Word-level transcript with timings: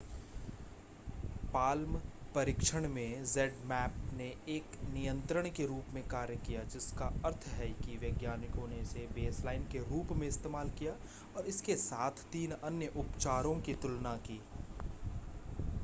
palm 1.53 1.97
परीक्षण 2.35 2.87
में 2.89 3.23
zmapp 3.25 3.99
ने 4.13 4.29
एक 4.49 4.77
नियंत्रण 4.85 5.49
के 5.51 5.65
रूप 5.65 5.93
में 5.93 6.03
कार्य 6.07 6.35
किया 6.47 6.63
जिसका 6.73 7.11
अर्थ 7.25 7.45
है 7.49 7.67
कि 7.83 7.97
वैज्ञानिकों 7.97 8.67
ने 8.67 8.79
इसे 8.81 9.05
बेसलाइन 9.15 9.67
के 9.71 9.79
रूप 9.85 10.11
में 10.13 10.27
इस्तेमाल 10.27 10.69
किया 10.79 10.95
और 11.35 11.47
इसके 11.47 11.75
साथ 11.79 12.25
तीन 12.31 12.51
अन्य 12.63 12.91
उपचारों 12.97 13.55
की 13.59 13.73
तुलना 13.83 14.15
की 14.19 14.41